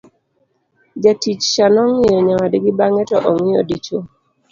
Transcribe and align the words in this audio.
jatich 1.01 1.41
cha 1.53 1.65
nongiyo 1.73 2.17
nyawadgi 2.27 2.71
bang'e 2.79 3.03
to 3.09 3.17
ong'iyo 3.29 3.61
dichuo 3.69 4.01